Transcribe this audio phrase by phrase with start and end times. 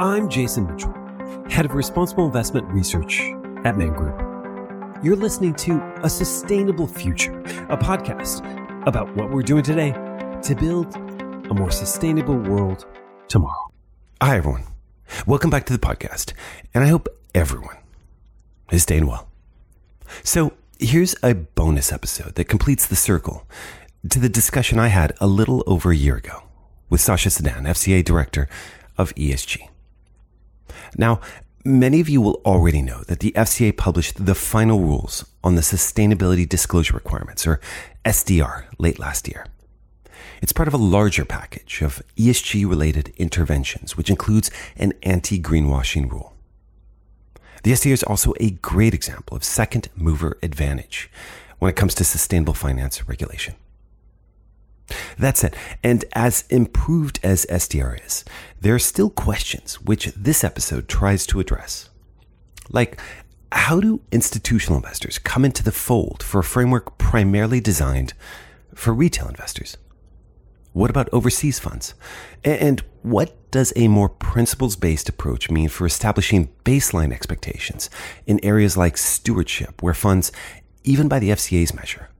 [0.00, 0.94] I'm Jason Mitchell,
[1.50, 3.20] Head of Responsible Investment Research
[3.64, 4.16] at Man Group.
[5.02, 7.36] You're listening to A Sustainable Future,
[7.68, 8.46] a podcast
[8.86, 12.86] about what we're doing today to build a more sustainable world
[13.26, 13.72] tomorrow.
[14.22, 14.62] Hi, everyone.
[15.26, 16.32] Welcome back to the podcast,
[16.72, 17.78] and I hope everyone
[18.70, 19.26] is staying well.
[20.22, 23.48] So, here's a bonus episode that completes the circle
[24.10, 26.44] to the discussion I had a little over a year ago
[26.88, 28.48] with Sacha Sadan, FCA Director
[28.96, 29.70] of ESG.
[30.96, 31.20] Now,
[31.64, 35.60] many of you will already know that the FCA published the final rules on the
[35.60, 37.60] Sustainability Disclosure Requirements, or
[38.04, 39.46] SDR, late last year.
[40.40, 46.10] It's part of a larger package of ESG related interventions, which includes an anti greenwashing
[46.10, 46.34] rule.
[47.64, 51.10] The SDR is also a great example of second mover advantage
[51.58, 53.56] when it comes to sustainable finance regulation.
[55.18, 58.24] That said, and as improved as SDR is,
[58.60, 61.90] there are still questions which this episode tries to address.
[62.70, 63.00] Like,
[63.52, 68.14] how do institutional investors come into the fold for a framework primarily designed
[68.74, 69.76] for retail investors?
[70.72, 71.94] What about overseas funds?
[72.44, 77.88] And what does a more principles based approach mean for establishing baseline expectations
[78.26, 80.30] in areas like stewardship, where funds,
[80.84, 82.10] even by the FCA's measure,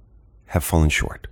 [0.47, 1.29] have fallen short?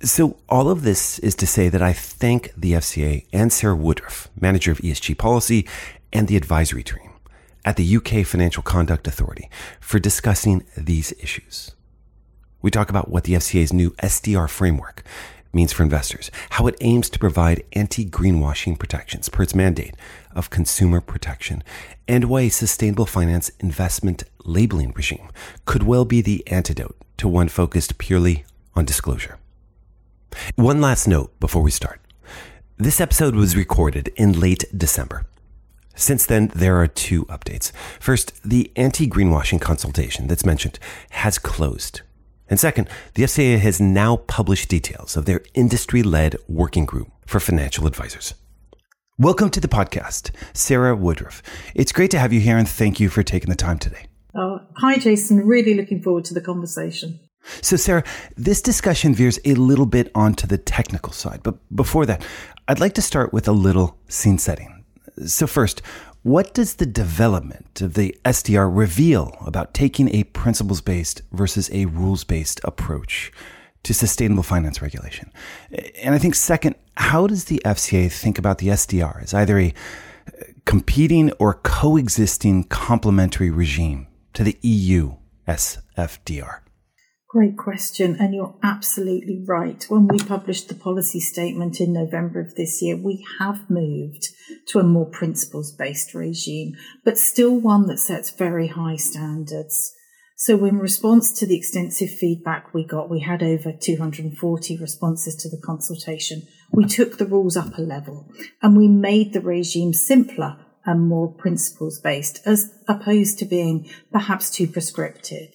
[0.00, 4.28] So, all of this is to say that I thank the FCA and Sara Woodroffe,
[4.40, 5.66] manager of ESG policy,
[6.12, 7.10] and the advisory team
[7.64, 11.72] at the UK Financial Conduct Authority for discussing these issues.
[12.62, 15.02] We talk about what the FCA's new SDR framework
[15.52, 19.96] means for investors, how it aims to provide anti greenwashing protections per its mandate
[20.32, 21.64] of consumer protection,
[22.06, 25.28] and why a sustainable finance investment labeling regime
[25.64, 28.44] could well be the antidote to one focused purely
[28.76, 29.38] on disclosure.
[30.56, 32.00] One last note before we start.
[32.76, 35.26] This episode was recorded in late December.
[35.94, 37.72] Since then, there are two updates.
[37.98, 40.78] First, the anti greenwashing consultation that's mentioned
[41.10, 42.02] has closed.
[42.48, 47.40] And second, the FCA has now published details of their industry led working group for
[47.40, 48.34] financial advisors.
[49.18, 51.42] Welcome to the podcast, Sara Woodroffe.
[51.74, 54.06] It's great to have you here and thank you for taking the time today.
[54.36, 55.44] Oh, hi, Jason.
[55.46, 57.18] Really looking forward to the conversation.
[57.62, 58.04] So, Sara,
[58.36, 61.42] this discussion veers a little bit onto the technical side.
[61.42, 62.24] But before that,
[62.66, 64.84] I'd like to start with a little scene setting.
[65.26, 65.82] So, first,
[66.22, 71.86] what does the development of the SDR reveal about taking a principles based versus a
[71.86, 73.32] rules based approach
[73.84, 75.32] to sustainable finance regulation?
[76.02, 79.68] And I think, second, how does the FCA think about the SDR as either a
[80.26, 80.30] uh,
[80.66, 85.14] competing or coexisting complementary regime to the EU
[85.46, 86.60] SFDR?
[87.28, 88.16] Great question.
[88.18, 89.84] And you're absolutely right.
[89.90, 94.28] When we published the policy statement in November of this year, we have moved
[94.68, 96.74] to a more principles based regime,
[97.04, 99.94] but still one that sets very high standards.
[100.36, 105.50] So in response to the extensive feedback we got, we had over 240 responses to
[105.50, 106.46] the consultation.
[106.72, 110.56] We took the rules up a level and we made the regime simpler
[110.86, 115.50] and more principles based as opposed to being perhaps too prescriptive.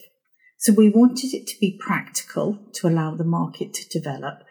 [0.64, 4.46] So we wanted it to be practical to allow the market to develop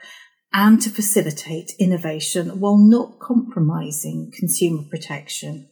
[0.53, 5.71] and to facilitate innovation while not compromising consumer protection.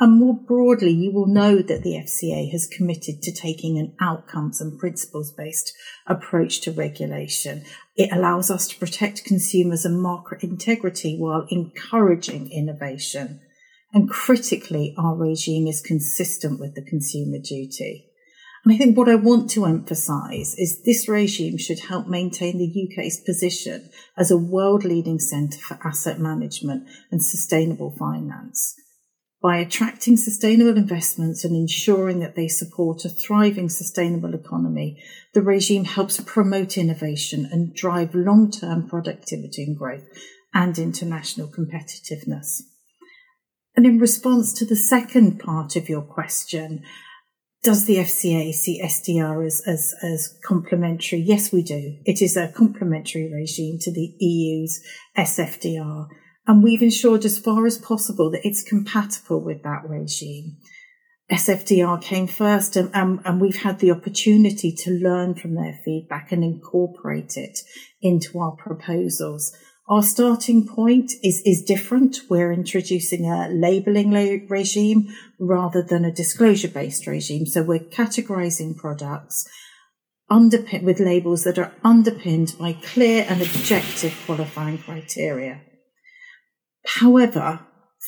[0.00, 4.58] And more broadly, you will know that the FCA has committed to taking an outcomes
[4.58, 5.74] and principles based
[6.06, 7.64] approach to regulation.
[7.94, 13.42] It allows us to protect consumers and market integrity while encouraging innovation.
[13.92, 18.12] And critically, our regime is consistent with the consumer duty.
[18.64, 22.88] And I think what I want to emphasize is this regime should help maintain the
[22.88, 28.74] UK's position as a world leading centre for asset management and sustainable finance.
[29.42, 35.02] By attracting sustainable investments and ensuring that they support a thriving sustainable economy,
[35.34, 40.08] the regime helps promote innovation and drive long term productivity and growth
[40.54, 42.62] and international competitiveness.
[43.76, 46.82] And in response to the second part of your question,
[47.64, 51.18] does the FCA see SDR as, as, as complementary?
[51.18, 51.96] Yes, we do.
[52.04, 54.80] It is a complementary regime to the EU's
[55.16, 56.06] SFDR.
[56.46, 60.58] And we've ensured as far as possible that it's compatible with that regime.
[61.32, 66.30] SFDR came first and, and, and, we've had the opportunity to learn from their feedback
[66.32, 67.60] and incorporate it
[68.02, 69.56] into our proposals.
[69.86, 72.16] Our starting point is, is different.
[72.30, 74.12] We're introducing a labeling
[74.48, 75.08] regime
[75.38, 77.44] rather than a disclosure based regime.
[77.44, 79.46] So we're categorizing products
[80.30, 85.60] underpinned with labels that are underpinned by clear and objective qualifying criteria.
[86.86, 87.60] However,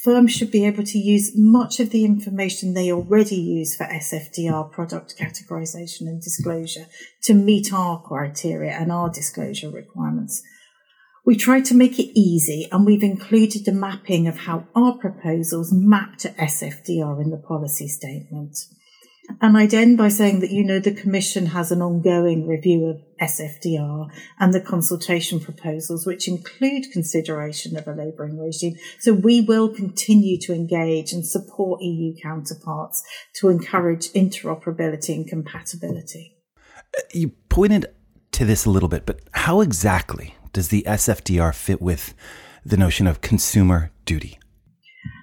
[0.03, 4.73] firms should be able to use much of the information they already use for SFDR
[4.73, 6.87] product categorization and disclosure
[7.25, 10.43] to meet our criteria and our disclosure requirements.
[11.27, 15.73] We tried to make it easy and we've included a mapping of how our proposals
[15.73, 18.57] map to SFDR in the policy statement.
[19.41, 23.03] And I'd end by saying that, you know, the Commission has an ongoing review of
[23.21, 24.09] SFDR
[24.39, 28.77] and the consultation proposals, which include consideration of a labelling regime.
[29.01, 33.03] So we will continue to engage and support EU counterparts
[33.41, 36.37] to encourage interoperability and compatibility.
[36.97, 37.87] Uh, you pointed
[38.31, 42.15] to this a little bit, but how exactly does the SFDR fit with
[42.65, 44.39] the notion of consumer duty?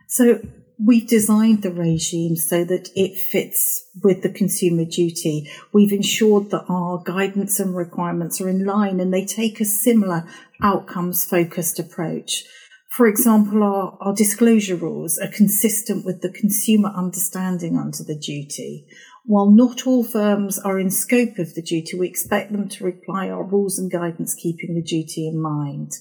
[0.07, 0.39] So
[0.77, 5.49] we've designed the regime so that it fits with the consumer duty.
[5.73, 10.27] We've ensured that our guidance and requirements are in line and they take a similar
[10.61, 12.43] outcomes focused approach.
[12.95, 18.85] For example, our, our disclosure rules are consistent with the consumer understanding under the duty.
[19.25, 23.29] While not all firms are in scope of the duty, we expect them to apply
[23.29, 25.93] our rules and guidance keeping the duty in mind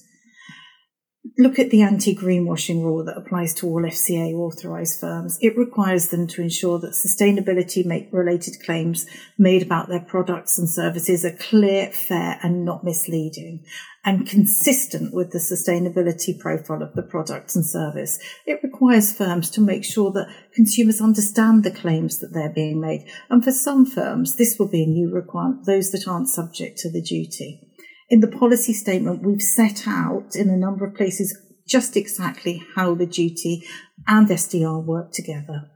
[1.37, 5.37] look at the anti-greenwashing rule that applies to all FCA authorised firms.
[5.41, 9.05] It requires them to ensure that sustainability related claims
[9.37, 13.63] made about their products and services are clear, fair and not misleading
[14.05, 18.19] and consistent with the sustainability profile of the product and service.
[18.45, 23.07] It requires firms to make sure that consumers understand the claims that they're being made.
[23.29, 26.91] And for some firms, this will be a new requirement, those that aren't subject to
[26.91, 27.61] the duty
[28.09, 32.93] in the policy statement, we've set out in a number of places just exactly how
[32.95, 33.63] the duty
[34.07, 35.69] and SDR work together.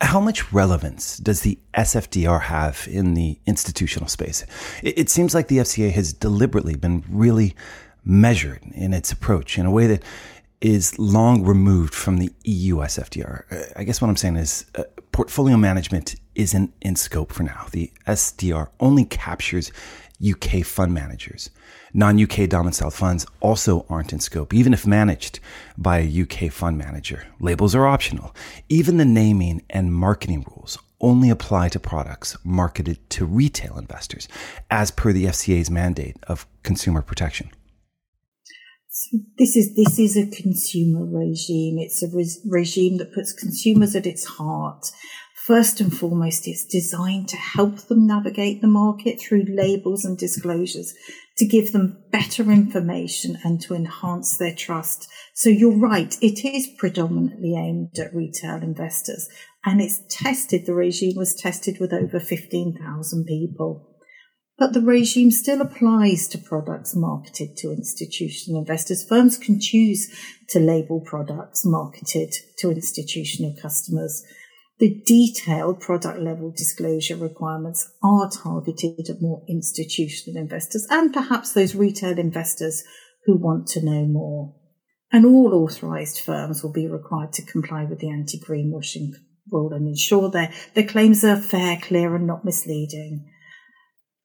[0.00, 4.46] How much relevance does the SFDR have in the institutional space?
[4.82, 7.56] It, seems like the FCA has deliberately been really
[8.04, 10.04] measured in its approach in a way that
[10.60, 13.72] is long removed from the EU SFDR.
[13.76, 17.66] I guess what I'm saying is uh, portfolio management isn't in scope for now.
[17.72, 19.72] The SDR only captures
[20.26, 21.50] UK fund managers.
[21.94, 25.40] Non UK domiciled funds also aren't in scope, even if managed
[25.76, 27.26] by a UK fund manager.
[27.40, 28.34] Labels are optional.
[28.68, 34.26] Even the naming and marketing rules only apply to products marketed to retail investors,
[34.70, 37.50] as per the FCA's mandate of consumer protection.
[38.90, 41.78] So this is this is a consumer regime.
[41.78, 44.90] It's a re- regime that puts consumers at its heart
[45.48, 50.92] First and foremost, it's designed to help them navigate the market through labels and disclosures
[51.38, 55.08] to give them better information and to enhance their trust.
[55.34, 59.26] So you're right, it is predominantly aimed at retail investors
[59.64, 63.96] and it's tested, the regime was tested with over 15,000 people.
[64.58, 69.02] But the regime still applies to products marketed to institutional investors.
[69.08, 70.14] Firms can choose
[70.50, 74.22] to label products marketed to institutional customers.
[74.78, 81.74] The detailed product level disclosure requirements are targeted at more institutional investors and perhaps those
[81.74, 82.84] retail investors
[83.26, 84.54] who want to know more.
[85.10, 89.10] And all authorised firms will be required to comply with the anti greenwashing
[89.50, 93.28] rule and ensure their, their claims are fair, clear, and not misleading.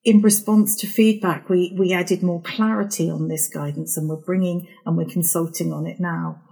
[0.04, 4.68] In response to feedback, we, we added more clarity on this guidance and we're bringing
[4.84, 6.42] and we're consulting on it now.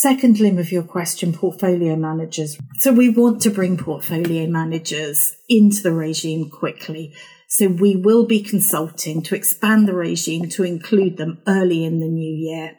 [0.00, 2.56] Second limb of your question, portfolio managers.
[2.78, 7.14] So we want to bring portfolio managers into the regime quickly.
[7.48, 12.08] So we will be consulting to expand the regime to include them early in the
[12.08, 12.78] new year.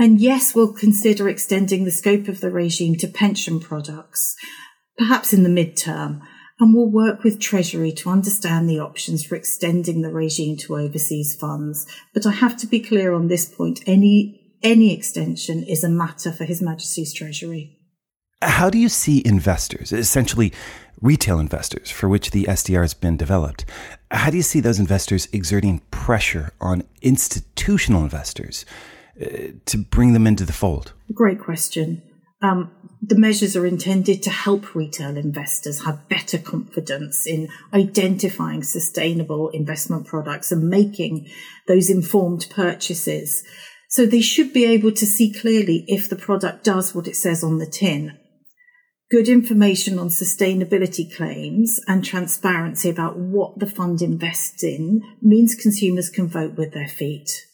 [0.00, 4.34] And yes, we'll consider extending the scope of the regime to pension products,
[4.98, 6.22] perhaps in the midterm.
[6.58, 11.36] And we'll work with Treasury to understand the options for extending the regime to overseas
[11.36, 11.86] funds.
[12.12, 13.84] But I have to be clear on this point.
[13.86, 17.78] Any any extension is a matter for His Majesty's Treasury.
[18.40, 20.52] How do you see investors, essentially
[21.00, 23.64] retail investors for which the SDR has been developed,
[24.10, 28.64] how do you see those investors exerting pressure on institutional investors
[29.20, 29.26] uh,
[29.66, 30.92] to bring them into the fold?
[31.12, 32.02] Great question.
[32.40, 32.70] Um,
[33.02, 40.06] the measures are intended to help retail investors have better confidence in identifying sustainable investment
[40.06, 41.28] products and making
[41.66, 43.42] those informed purchases.
[43.88, 47.42] So they should be able to see clearly if the product does what it says
[47.42, 48.18] on the tin.
[49.10, 56.10] Good information on sustainability claims and transparency about what the fund invests in means consumers
[56.10, 57.46] can vote with their feet.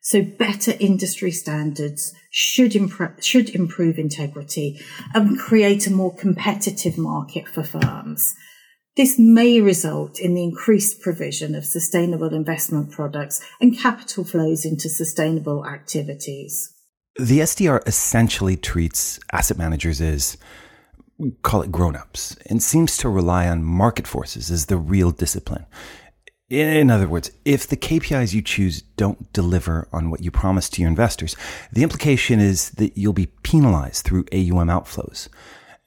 [0.00, 4.80] So better industry standards should, imp- should improve integrity
[5.12, 8.34] and create a more competitive market for firms.
[8.94, 14.90] This may result in the increased provision of sustainable investment products and capital flows into
[14.90, 16.74] sustainable activities.
[17.18, 20.36] The SDR essentially treats asset managers as,
[21.40, 25.64] call it grown ups, and seems to rely on market forces as the real discipline.
[26.50, 30.82] In other words, if the KPIs you choose don't deliver on what you promise to
[30.82, 31.34] your investors,
[31.72, 35.30] the implication is that you'll be penalized through AUM outflows.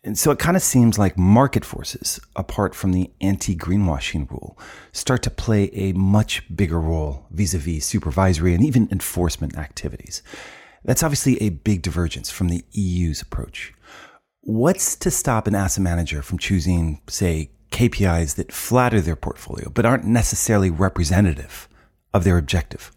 [0.06, 4.56] And so it kind of seems like market forces, apart from the anti greenwashing rule,
[4.92, 10.22] start to play a much bigger role vis a vis supervisory and even enforcement activities.
[10.84, 13.74] That's obviously a big divergence from the EU's approach.
[14.42, 19.88] What's to stop an asset manager from choosing, say, KPIs that flatter their portfolio but
[19.88, 21.68] aren't necessarily representative
[22.14, 22.92] of their objective?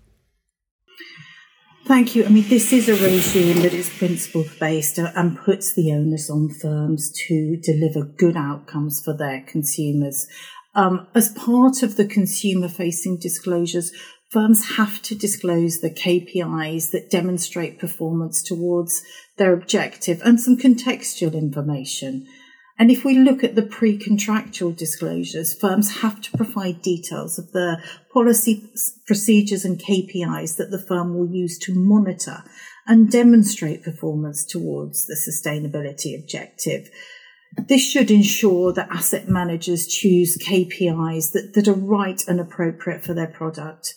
[1.89, 2.27] Thank you.
[2.27, 6.51] I mean, this is a regime that is principle based and puts the onus on
[6.51, 10.27] firms to deliver good outcomes for their consumers.
[10.75, 13.91] Um, as part of the consumer facing disclosures,
[14.29, 19.03] firms have to disclose the KPIs that demonstrate performance towards
[19.39, 22.27] their objective and some contextual information.
[22.79, 27.83] And if we look at the pre-contractual disclosures, firms have to provide details of the
[28.13, 28.71] policy
[29.05, 32.45] procedures and KPIs that the firm will use to monitor
[32.87, 36.89] and demonstrate performance towards the sustainability objective.
[37.57, 43.13] This should ensure that asset managers choose KPIs that, that are right and appropriate for
[43.13, 43.93] their product.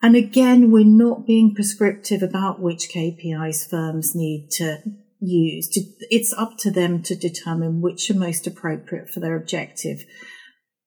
[0.00, 4.82] And again, we're not being prescriptive about which KPIs firms need to
[5.20, 5.78] used.
[6.10, 10.04] It's up to them to determine which are most appropriate for their objective.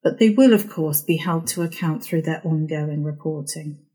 [0.04, 3.86] But they will, of course, be held to account through their ongoing reporting.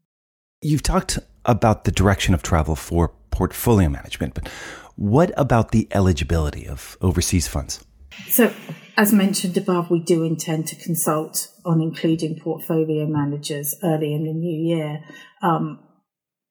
[0.62, 4.48] You've talked about the direction of travel for portfolio management, but
[4.96, 7.84] what about the eligibility of overseas funds?
[8.28, 8.52] So,
[8.96, 14.32] as mentioned above, we do intend to consult on including portfolio managers early in the
[14.32, 15.04] new year.
[15.42, 15.80] Um,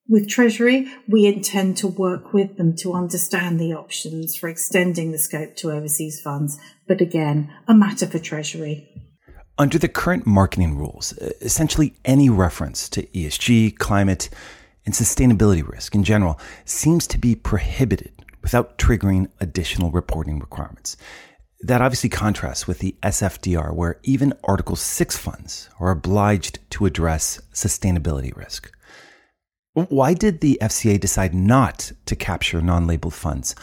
[0.08, 5.18] with Treasury, we intend to work with them to understand the options for extending the
[5.18, 8.90] scope to overseas funds, but again, a matter for Treasury.
[9.58, 14.30] Under the current marketing rules, essentially any reference to ESG, climate,
[14.86, 20.98] and sustainability risk in general seems to be prohibited without triggering additional reporting requirements.
[21.62, 27.42] That obviously contrasts with the SFDR, where even Article 6 funds are obliged to address
[27.54, 28.72] sustainability risk.
[29.76, 33.56] Why did the FCA decide not to capture non labeled funds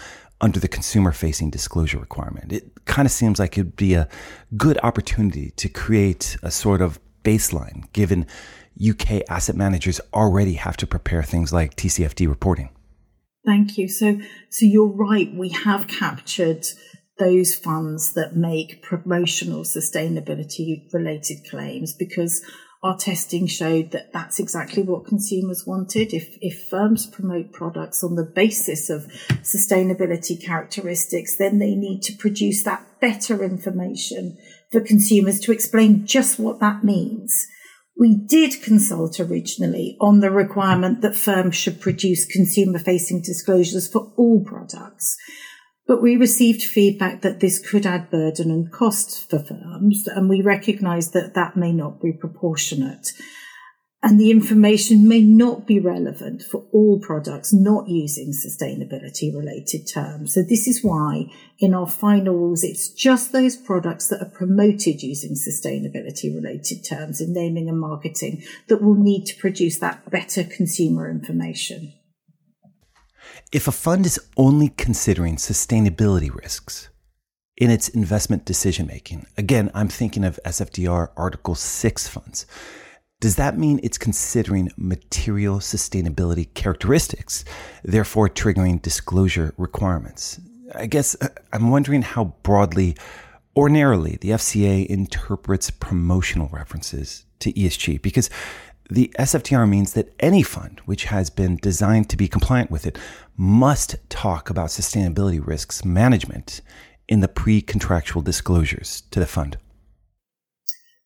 [0.42, 2.52] under the consumer facing disclosure requirement?
[2.52, 4.08] It kind of seems like it'd be a
[4.54, 8.26] good opportunity to create a sort of baseline given
[8.78, 12.68] UK asset managers already have to prepare things like TCFD reporting.
[13.46, 13.88] Thank you.
[13.88, 15.32] So, so you're right.
[15.34, 16.66] We have captured
[17.18, 22.42] those funds that make promotional sustainability related claims because
[22.82, 26.12] our testing showed that that's exactly what consumers wanted.
[26.12, 29.06] If, if firms promote products on the basis of
[29.42, 34.36] sustainability characteristics, then they need to produce that better information
[34.72, 37.46] for consumers to explain just what that means.
[37.96, 44.12] We did consult originally on the requirement that firms should produce consumer facing disclosures for
[44.16, 45.16] all products.
[45.86, 50.40] But we received feedback that this could add burden and costs for firms, and we
[50.40, 53.12] recognise that that may not be proportionate.
[54.04, 60.34] And the information may not be relevant for all products not using sustainability related terms.
[60.34, 61.26] So this is why
[61.60, 67.20] in our final rules, it's just those products that are promoted using sustainability related terms
[67.20, 71.92] in naming and marketing that will need to produce that better consumer information.
[73.52, 76.88] If a fund is only considering sustainability risks
[77.56, 82.46] in its investment decision making, again, I'm thinking of SFDR Article 6 funds,
[83.20, 87.44] does that mean it's considering material sustainability characteristics,
[87.84, 90.40] therefore triggering disclosure requirements?
[90.74, 92.96] I guess uh, I'm wondering how broadly
[93.54, 98.30] or narrowly the FCA interprets promotional references to ESG because
[98.92, 102.98] the SFDR means that any fund which has been designed to be compliant with it
[103.36, 106.60] must talk about sustainability risks management
[107.08, 109.56] in the pre contractual disclosures to the fund.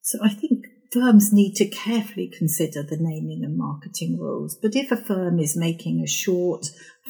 [0.02, 4.56] So I think firms need to carefully consider the naming and marketing rules.
[4.60, 6.66] But if a firm is making a short,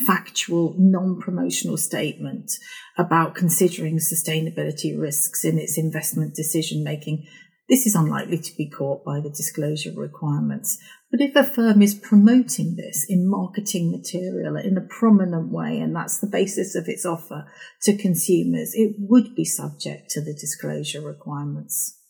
[0.06, 2.52] factual, non promotional statement
[2.98, 7.26] about considering sustainability risks in its investment decision making,
[7.68, 10.78] this is unlikely to be caught by the disclosure requirements.
[11.10, 15.94] But if a firm is promoting this in marketing material in a prominent way, and
[15.94, 17.46] that's the basis of its offer
[17.82, 22.00] to consumers, it would be subject to the disclosure requirements.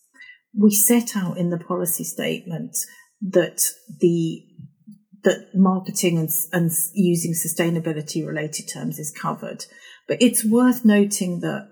[0.54, 2.76] We set out in the policy statement
[3.22, 3.70] that
[4.00, 4.42] the
[5.24, 9.64] that marketing and, and using sustainability related terms is covered.
[10.06, 11.68] But it's worth noting that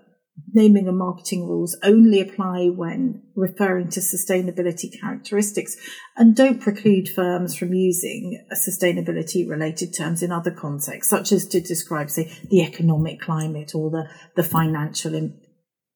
[0.53, 5.75] naming and marketing rules only apply when referring to sustainability characteristics
[6.17, 11.61] and don't preclude firms from using sustainability related terms in other contexts, such as to
[11.61, 15.39] describe, say, the economic climate or the, the financial Im-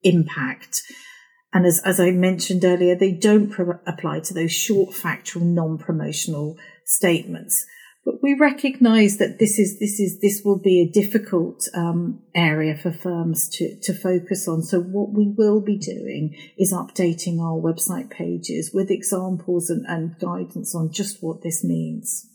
[0.04, 0.82] impact.
[1.54, 6.58] And as, as I mentioned earlier, they don't pro- apply to those short factual non-promotional
[6.86, 7.66] statements.
[8.10, 12.76] But we recognise that this is this is this will be a difficult um, area
[12.76, 14.64] for firms to to focus on.
[14.64, 20.18] So what we will be doing is updating our website pages with examples and, and
[20.18, 22.26] guidance on just what this means.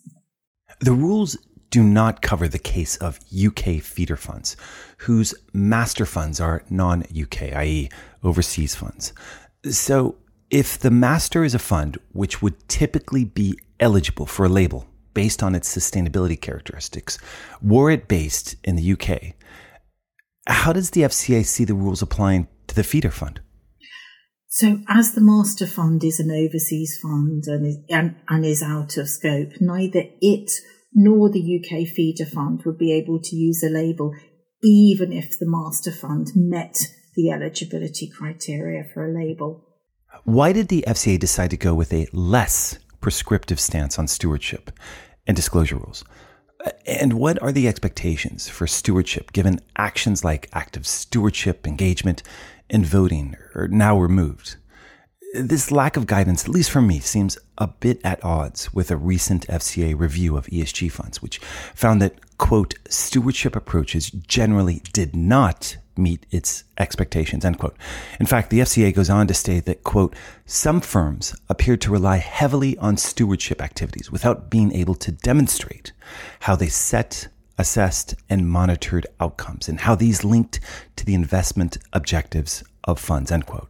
[0.78, 1.36] The rules
[1.70, 4.56] do not cover the case of UK feeder funds,
[4.98, 7.88] whose master funds are non UK, i.e.,
[8.22, 9.12] overseas funds.
[9.68, 10.18] So,
[10.50, 15.42] if the master is a fund which would typically be eligible for a label based
[15.42, 17.18] on its sustainability characteristics,
[17.62, 19.34] were it based in the UK,
[20.46, 23.40] how does the FCA see the rules applying to the feeder fund?
[24.48, 28.96] So, as the master fund is an overseas fund and is, and, and is out
[28.96, 30.50] of scope, neither it
[30.92, 34.14] nor the UK feeder fund would be able to use a label
[34.62, 36.78] even if the master fund met
[37.16, 39.66] the eligibility criteria for a label.
[40.24, 44.70] Why did the FCA decide to go with a less prescriptive stance on stewardship
[45.26, 46.04] and disclosure rules?
[46.86, 52.22] And what are the expectations for stewardship given actions like active stewardship, engagement,
[52.70, 54.56] and voting are now removed?
[55.36, 58.96] This lack of guidance, at least for me, seems a bit at odds with a
[58.96, 61.38] recent FCA review of ESG funds, which
[61.74, 67.76] found that, quote, stewardship approaches generally did not meet its expectations, end quote.
[68.20, 70.14] In fact, the FCA goes on to state that, quote,
[70.46, 75.90] some firms appeared to rely heavily on stewardship activities without being able to demonstrate
[76.42, 77.26] how they set,
[77.58, 80.60] assessed, and monitored outcomes and how these linked
[80.94, 83.68] to the investment objectives of funds, end quote.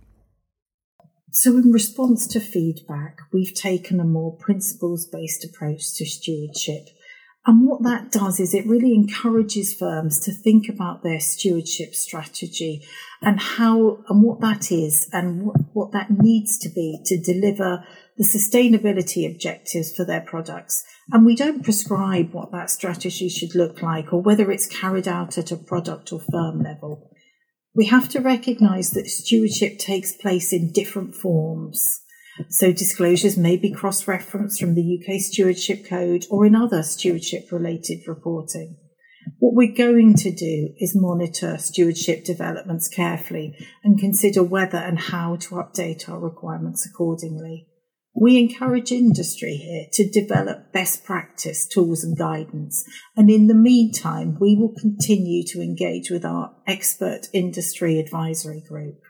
[1.37, 6.90] So, in response to feedback, we've taken a more principles based approach to stewardship.
[7.44, 12.87] And what that does is it really encourages firms to think about their stewardship strategy
[13.20, 17.85] and how and what that is and what, what that needs to be to deliver
[18.16, 20.85] the sustainability objectives for their products.
[21.11, 25.37] And we don't prescribe what that strategy should look like or whether it's carried out
[25.37, 27.11] at a product or firm level
[27.74, 32.00] we have to recognize that stewardship takes place in different forms.
[32.48, 38.06] So disclosures may be cross-referenced from the UK Stewardship Code or in other stewardship related
[38.06, 38.76] reporting.
[39.38, 45.37] What we're going to do is monitor stewardship developments carefully and consider whether and how
[45.37, 47.68] to update our requirements accordingly.
[48.16, 52.85] We encourage industry here to develop best practice tools and guidance.
[53.16, 59.00] And in the meantime, we will continue to engage with our expert industry advisory group.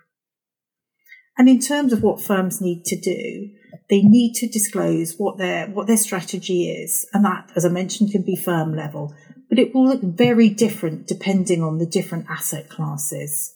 [1.37, 3.51] And in terms of what firms need to do,
[3.91, 7.07] they need to disclose what their, what their strategy is.
[7.13, 9.15] And that, as I mentioned, can be firm level,
[9.51, 13.54] but it will look very different depending on the different asset classes.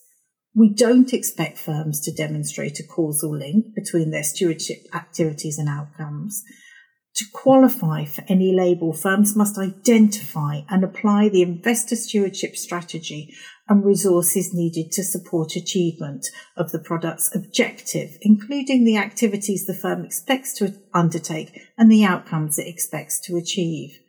[0.58, 6.42] We don't expect firms to demonstrate a causal link between their stewardship activities and outcomes.
[7.14, 13.32] To qualify for any label, firms must identify and apply the investor stewardship strategy
[13.68, 20.04] and resources needed to support achievement of the product's objective, including the activities the firm
[20.04, 24.00] expects to undertake and the outcomes it expects to achieve.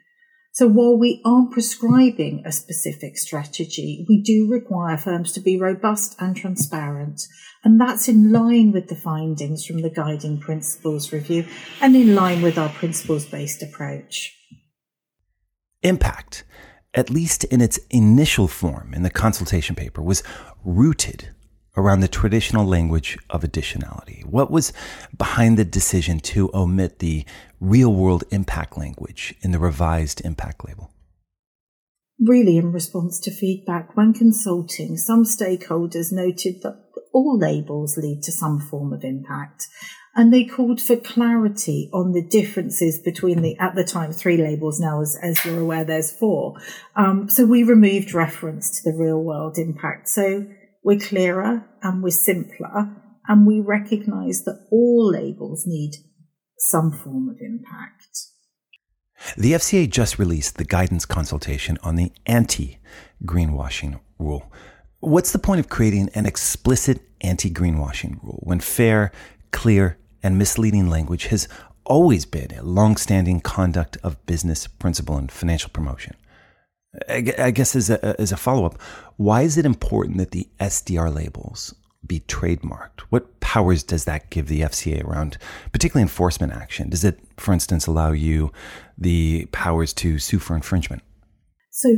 [0.51, 6.15] So while we aren't prescribing a specific strategy, we do require firms to be robust
[6.19, 7.21] and transparent.
[7.63, 11.45] And that's in line with the findings from the guiding principles review
[11.81, 14.35] and in line with our principles based approach.
[15.81, 16.43] Impact,
[16.93, 20.23] at least in its initial form in the consultation paper, was
[20.65, 21.29] rooted
[21.79, 24.25] around the traditional language of additionality?
[24.25, 24.73] What was
[25.17, 27.25] behind the decision to omit the
[27.59, 30.91] real world impact language in the revised impact label?
[32.19, 38.31] Really, in response to feedback, when consulting, some stakeholders noted that all labels lead to
[38.31, 39.67] some form of impact.
[40.15, 44.79] And they called for clarity on the differences between the, at the time, three labels.
[44.79, 46.55] Now, as, as you're aware, there's four.
[46.95, 50.09] Um, so we removed reference to the real world impact.
[50.09, 50.45] So
[50.89, 52.89] we're clearer and we're simpler,
[53.28, 55.91] and we recognize that all labels need
[56.58, 58.17] some form of impact.
[59.38, 62.80] The FCA just released the guidance consultation on the anti
[63.23, 64.52] greenwashing rule.
[64.99, 69.12] What's the point of creating an explicit anti greenwashing rule when fair,
[69.52, 71.47] clear, and misleading language has
[71.86, 76.15] always been a long-standing conduct of business principle and financial promotion.
[77.08, 78.82] I guess as a, as a follow-up,
[79.17, 81.75] why is it important that the SDR labels
[82.06, 83.02] be trademarked?
[83.10, 85.38] What powers does that give the FCA around,
[85.71, 86.89] particularly enforcement action?
[86.89, 88.52] Does it, for instance, allow you
[88.97, 91.04] the powers to sue for infringement?
[91.69, 91.89] So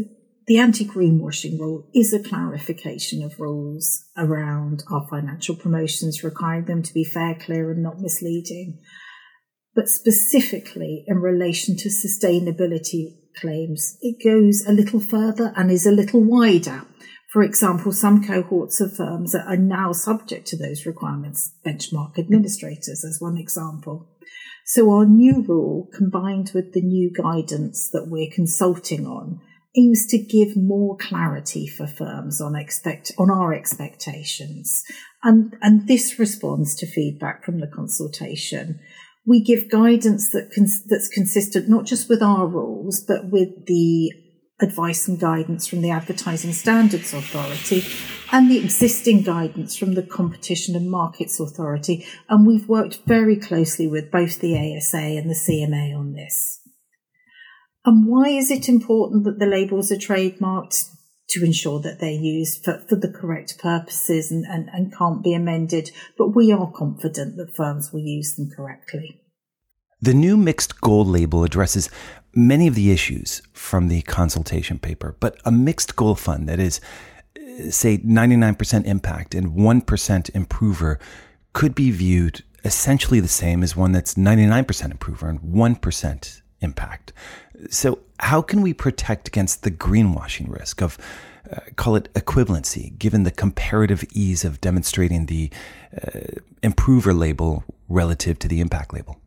[0.48, 6.94] the anti-greenwashing rule is a clarification of rules around our financial promotions, requiring them to
[6.94, 8.82] be fair, clear, and not misleading.
[9.74, 15.92] But specifically in relation to sustainability claims, it goes a little further and is a
[15.92, 16.84] little wider.
[17.32, 23.22] For example, some cohorts of firms are now subject to those requirements, benchmark administrators as
[23.22, 24.10] one example.
[24.66, 29.40] So our new rule, combined with the new guidance that we're consulting on,
[29.78, 34.84] aims to give more clarity for firms on expect on our expectations,
[35.24, 38.80] and and this responds to feedback from the consultation.
[39.26, 44.12] We give guidance that cons- that's consistent not just with our rules, but with the
[44.62, 47.84] advice and guidance from the Advertising Standards Authority
[48.32, 52.06] and the existing guidance from the Competition and Markets Authority.
[52.30, 56.62] And we've worked very closely with both the ASA and the CMA on this.
[57.84, 60.86] And why is it important that the labels are trademarked?
[61.32, 65.34] To ensure that they're used for, for the correct purposes and, and, and can't be
[65.34, 69.22] amended, but we are confident that firms will use them correctly.
[70.02, 71.90] The new mixed goal label addresses
[72.34, 76.82] many of the issues from the consultation paper, but a mixed goal fund that is,
[77.70, 81.00] say, 99% impact and 1% improver
[81.54, 87.14] could be viewed essentially the same as one that's 99% improver and 1% impact.
[87.70, 90.98] So, how can we protect against the greenwashing risk of,
[91.52, 95.50] uh, call it equivalency, given the comparative ease of demonstrating the
[95.96, 99.20] uh, improver label relative to the impact label?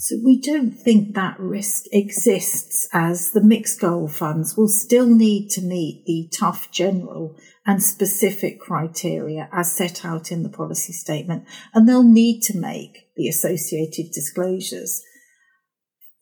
[0.00, 5.48] So we don't think that risk exists as the mixed goal funds will still need
[5.50, 7.34] to meet the tough general
[7.66, 13.08] and specific criteria as set out in the policy statement, and they'll need to make
[13.16, 15.02] the associated disclosures.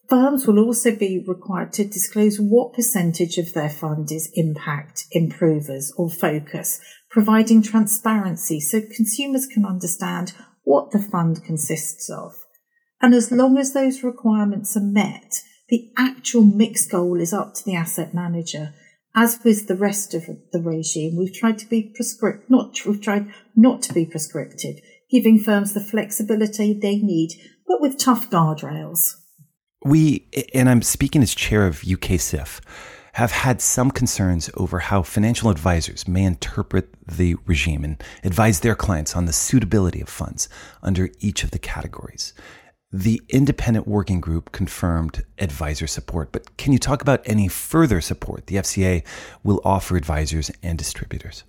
[0.08, 5.92] Firms will also be required to disclose what percentage of their fund is impact, improvers,
[5.96, 12.34] or focus, providing transparency so consumers can understand what the fund consists of.
[13.00, 17.64] And as long as those requirements are met, the actual mix goal is up to
[17.64, 18.74] the asset manager.
[19.14, 23.32] As with the rest of the regime, we've tried to be prescriptive, not, we've tried
[23.56, 24.76] not to be prescriptive,
[25.10, 27.30] giving firms the flexibility they need,
[27.66, 29.14] but with tough guardrails.
[29.86, 32.60] We, and I'm speaking as chair of UK SIF,
[33.12, 38.74] have had some concerns over how financial advisors may interpret the regime and advise their
[38.74, 40.48] clients on the suitability of funds
[40.82, 42.34] under each of the categories.
[42.90, 48.48] The independent working group confirmed advisor support, but can you talk about any further support
[48.48, 49.06] the FCA
[49.44, 51.44] will offer advisors and distributors?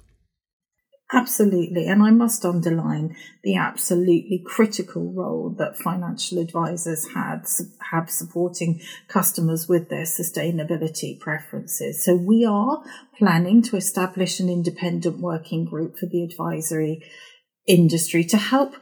[1.13, 1.87] Absolutely.
[1.87, 7.45] And I must underline the absolutely critical role that financial advisors had
[7.91, 12.03] have supporting customers with their sustainability preferences.
[12.03, 12.83] So we are
[13.17, 17.01] planning to establish an independent working group for the advisory
[17.65, 18.75] industry to help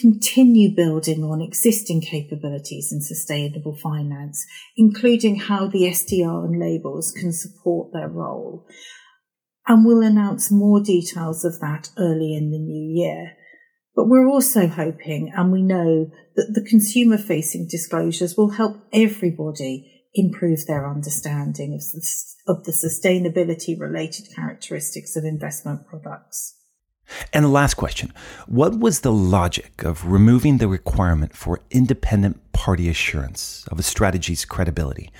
[0.00, 4.46] continue building on existing capabilities in sustainable finance,
[4.78, 8.66] including how the SDR and labels can support their role
[9.68, 13.32] and we'll announce more details of that early in the new year.
[13.94, 20.04] But we're also hoping, and we know, that the consumer facing disclosures will help everybody
[20.14, 22.06] improve their understanding of the,
[22.46, 26.54] of the sustainability related characteristics of investment products.
[27.32, 28.12] And the last question
[28.46, 34.44] What was the logic of removing the requirement for independent party assurance of a strategy's
[34.44, 35.10] credibility?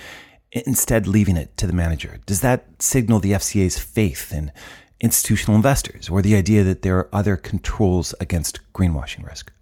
[0.64, 2.20] Instead leaving it to the manager?
[2.26, 4.52] Does that signal the FCA's faith in
[5.00, 9.52] institutional investors or the idea that there are other controls against greenwashing risk?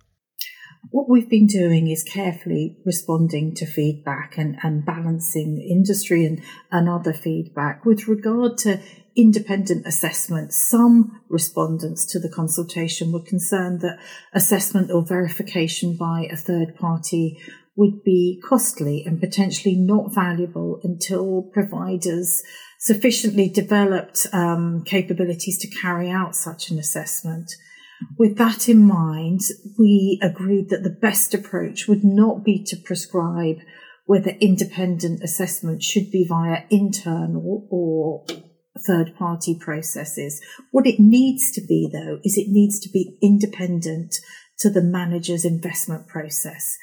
[0.91, 6.89] What we've been doing is carefully responding to feedback and, and balancing industry and, and
[6.89, 7.85] other feedback.
[7.85, 8.81] With regard to
[9.17, 13.99] independent assessment, some respondents to the consultation were concerned that
[14.33, 17.39] assessment or verification by a third party
[17.77, 22.43] would be costly and potentially not valuable until providers
[22.79, 27.51] sufficiently developed um, capabilities to carry out such an assessment.
[28.19, 29.41] With that in mind,
[29.79, 33.57] we agreed that the best approach would not be to prescribe
[34.07, 38.25] whether independent assessment should be via internal or
[38.87, 40.41] third party processes.
[40.71, 44.17] What it needs to be though is it needs to be independent
[44.59, 46.77] to the manager's investment process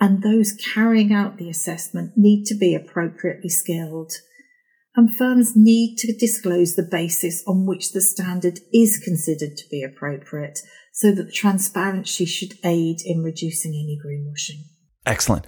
[0.00, 4.12] and those carrying out the assessment need to be appropriately skilled.
[4.94, 9.82] And firms need to disclose the basis on which the standard is considered to be
[9.82, 10.60] appropriate
[10.92, 14.62] so that transparency should aid in reducing any greenwashing.
[15.04, 15.46] Excellent.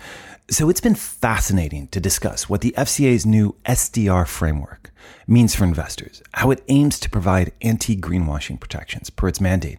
[0.50, 4.90] So it's been fascinating to discuss what the FCA's new SDR framework
[5.26, 9.78] means for investors, how it aims to provide anti greenwashing protections per its mandate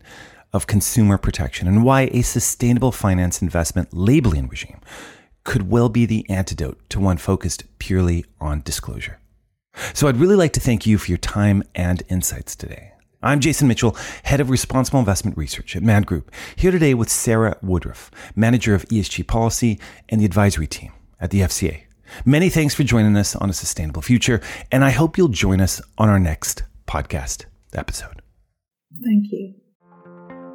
[0.54, 4.80] of consumer protection, and why a sustainable finance investment labeling regime
[5.44, 9.20] could well be the antidote to one focused purely on disclosure.
[9.94, 12.94] So I'd really like to thank you for your time and insights today.
[13.22, 17.58] I'm Jason Mitchell, head of responsible investment research at Man Group, here today with Sara
[17.64, 21.82] Woodroffe, manager of ESG policy and the advisory team at the FCA.
[22.26, 25.82] Many thanks for joining us on a sustainable future, and I hope you'll join us
[25.98, 28.22] on our next podcast episode.
[29.04, 29.59] Thank you.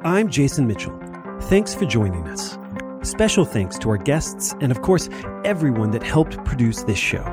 [0.03, 0.97] I'm Jason Mitchell.
[1.43, 2.57] Thanks for joining us.
[3.01, 5.09] Special thanks to our guests and, of course,
[5.43, 7.23] everyone that helped produce this show.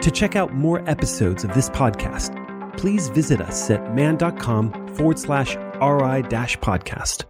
[0.00, 2.34] To check out more episodes of this podcast,
[2.76, 7.27] please visit us at man.com forward slash RI dash podcast.